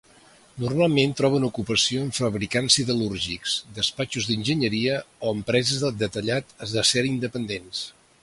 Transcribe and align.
Normalment 0.61 1.11
troben 1.17 1.43
ocupació 1.47 2.05
en 2.05 2.09
fabricants 2.19 2.77
siderúrgics, 2.79 3.53
despatxos 3.75 4.29
d'enginyeria 4.31 4.97
o 5.27 5.35
empreses 5.41 5.85
de 5.87 5.95
detallat 6.07 6.57
d'acer 6.73 7.05
independents. 7.13 7.85